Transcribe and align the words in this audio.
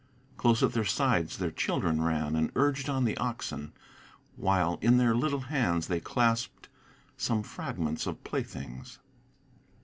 Close 0.35 0.63
at 0.63 0.73
their 0.73 0.83
sides 0.83 1.37
their 1.37 1.51
children 1.51 2.01
ran, 2.01 2.35
and 2.35 2.51
urged 2.55 2.89
on 2.89 3.05
the 3.05 3.15
oxen, 3.17 3.71
While 4.35 4.79
in 4.81 4.97
their 4.97 5.13
little 5.13 5.41
hands 5.41 5.85
they 5.89 5.99
clasped 5.99 6.69
some 7.17 7.43
fragments 7.43 8.07
of 8.07 8.23
playthings. 8.23 8.97